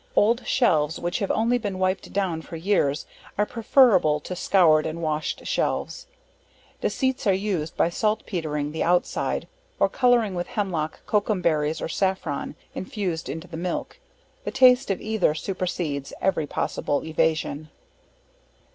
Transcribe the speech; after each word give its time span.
Old 0.15 0.47
shelves 0.47 0.99
which 0.99 1.19
have 1.19 1.29
only 1.29 1.59
been 1.59 1.77
wiped 1.77 2.11
down 2.11 2.41
for 2.41 2.55
years, 2.55 3.05
are 3.37 3.45
preferable 3.45 4.19
to 4.21 4.35
scoured 4.35 4.87
and 4.87 4.99
washed 5.03 5.45
shelves. 5.45 6.07
Deceits 6.81 7.27
are 7.27 7.35
used 7.35 7.77
by 7.77 7.87
salt 7.89 8.25
petering 8.25 8.71
the 8.71 8.81
out 8.81 9.05
side, 9.05 9.47
or 9.79 9.87
colouring 9.87 10.33
with 10.33 10.47
hemlock, 10.47 11.05
cocumberries, 11.05 11.81
or 11.83 11.87
safron, 11.87 12.55
infused 12.73 13.29
into 13.29 13.47
the 13.47 13.57
milk; 13.57 13.99
the 14.43 14.49
taste 14.49 14.89
of 14.89 14.99
either 14.99 15.35
supercedes 15.35 16.13
every 16.19 16.47
possible 16.47 17.03
evasion. 17.03 17.69